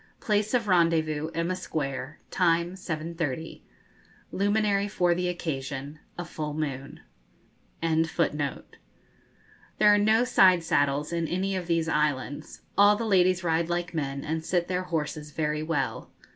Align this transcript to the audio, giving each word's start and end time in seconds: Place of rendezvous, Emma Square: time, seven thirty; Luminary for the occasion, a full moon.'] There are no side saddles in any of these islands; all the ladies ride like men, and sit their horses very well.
Place 0.19 0.55
of 0.55 0.67
rendezvous, 0.67 1.29
Emma 1.35 1.55
Square: 1.55 2.17
time, 2.31 2.75
seven 2.75 3.13
thirty; 3.13 3.63
Luminary 4.31 4.87
for 4.87 5.13
the 5.13 5.27
occasion, 5.27 5.99
a 6.17 6.25
full 6.25 6.55
moon.'] 6.55 7.01
There 7.83 8.33
are 9.93 9.97
no 9.99 10.23
side 10.23 10.63
saddles 10.63 11.13
in 11.13 11.27
any 11.27 11.55
of 11.55 11.67
these 11.67 11.87
islands; 11.87 12.61
all 12.75 12.95
the 12.95 13.05
ladies 13.05 13.43
ride 13.43 13.69
like 13.69 13.93
men, 13.93 14.23
and 14.25 14.43
sit 14.43 14.67
their 14.67 14.85
horses 14.85 15.29
very 15.29 15.61
well. 15.61 16.11